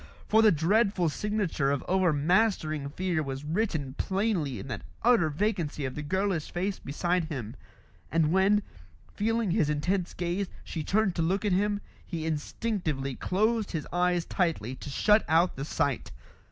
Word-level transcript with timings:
For 0.27 0.41
the 0.41 0.51
dreadful 0.51 1.09
signature 1.09 1.69
of 1.69 1.85
overmastering 1.87 2.89
fear 2.89 3.21
was 3.21 3.43
written 3.45 3.93
plainly 3.99 4.57
in 4.57 4.67
that 4.69 4.81
utter 5.03 5.29
vacancy 5.29 5.85
of 5.85 5.93
the 5.93 6.01
girlish 6.01 6.49
face 6.51 6.79
beside 6.79 7.25
him; 7.25 7.55
and 8.11 8.31
when, 8.31 8.63
feeling 9.13 9.51
his 9.51 9.69
intense 9.69 10.15
gaze, 10.15 10.47
she 10.63 10.83
turned 10.83 11.13
to 11.17 11.21
look 11.21 11.45
at 11.45 11.51
him, 11.53 11.81
he 12.03 12.25
instinctively 12.25 13.13
closed 13.13 13.73
his 13.73 13.85
eyes 13.93 14.25
tightly 14.25 14.73
to 14.77 14.89
shut 14.89 15.23
out 15.29 15.55
the 15.55 15.65
sight. 15.65 16.09